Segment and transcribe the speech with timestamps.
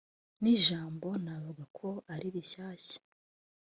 [0.41, 2.99] ni ijambo navuga ko ari rishyashya